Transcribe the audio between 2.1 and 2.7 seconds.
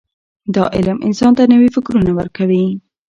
ورکوي.